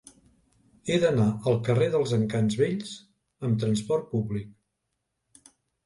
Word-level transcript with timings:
He 0.91 0.95
d'anar 1.03 1.27
al 1.51 1.59
carrer 1.67 1.91
dels 1.97 2.15
Encants 2.19 2.59
Vells 2.65 2.97
amb 3.49 3.63
trasport 3.67 4.13
públic. 4.19 5.51